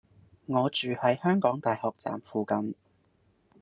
[0.47, 2.73] 我住喺香港大學站附近